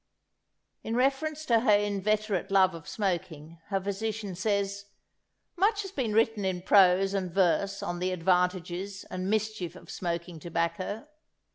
[0.83, 4.85] "In reference to her inveterate love of smoking, her physician says,
[5.55, 10.39] "Much has been written in prose and verse on the advantages and mischief of smoking
[10.39, 11.05] tobacco....